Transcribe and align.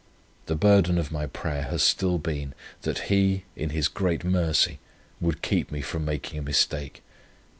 The 0.47 0.55
burden 0.55 0.97
of 0.97 1.11
my 1.11 1.27
prayer 1.27 1.61
has 1.65 1.83
still 1.83 2.17
been, 2.17 2.55
that 2.81 3.11
He, 3.13 3.45
in 3.55 3.69
His 3.69 3.87
great 3.87 4.23
mercy, 4.23 4.79
would 5.19 5.43
keep 5.43 5.71
me 5.71 5.81
from 5.83 6.05
making 6.05 6.39
a 6.39 6.41
mistake. 6.41 7.03